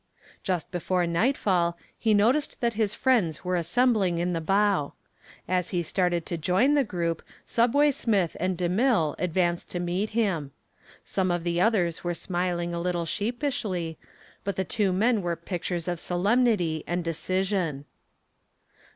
Just 0.41 0.71
before 0.71 1.05
nightfall 1.05 1.77
he 1.95 2.15
noticed 2.15 2.59
that 2.59 2.73
his 2.73 2.95
friends 2.95 3.45
were 3.45 3.55
assembling 3.55 4.17
in 4.17 4.33
the 4.33 4.41
bow. 4.41 4.93
As 5.47 5.69
he 5.69 5.83
started 5.83 6.25
to 6.25 6.39
join 6.39 6.73
the 6.73 6.83
group 6.83 7.21
"Subway" 7.45 7.91
Smith 7.91 8.35
and 8.39 8.57
DeMille 8.57 9.13
advanced 9.19 9.69
to 9.69 9.79
meet 9.79 10.09
him. 10.17 10.53
Some 11.03 11.29
of 11.29 11.43
the 11.43 11.61
others 11.61 12.03
were 12.03 12.15
smiling 12.15 12.73
a 12.73 12.81
little 12.81 13.05
sheepishly, 13.05 13.99
but 14.43 14.55
the 14.55 14.63
two 14.65 14.91
men 14.91 15.21
were 15.21 15.35
pictures 15.35 15.87
of 15.87 15.99
solemnity 15.99 16.83
and 16.87 17.03
decision. 17.03 17.85